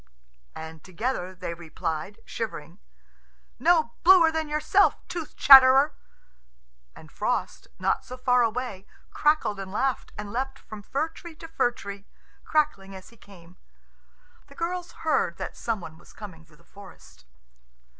And 0.55 0.83
together 0.83 1.35
they 1.35 1.53
replied, 1.53 2.21
shivering, 2.25 2.79
"No 3.59 3.93
bluer 4.01 4.31
than 4.31 4.49
yourself, 4.49 4.95
tooth 5.07 5.35
chatterer." 5.37 5.93
And 6.95 7.11
Frost, 7.11 7.67
not 7.77 8.03
so 8.03 8.17
far 8.17 8.41
away, 8.41 8.87
crackled 9.11 9.59
and 9.59 9.71
laughed, 9.71 10.11
and 10.17 10.31
leapt 10.33 10.57
from 10.57 10.81
fir 10.81 11.09
tree 11.09 11.35
to 11.35 11.47
fir 11.47 11.69
tree, 11.69 12.07
crackling 12.43 12.95
as 12.95 13.09
he 13.09 13.15
came. 13.15 13.57
The 14.47 14.55
girls 14.55 14.91
heard 15.05 15.37
that 15.37 15.55
some 15.55 15.81
one 15.81 15.99
was 15.99 16.13
coming 16.13 16.45
through 16.45 16.57
the 16.57 16.63
forest. 16.63 17.25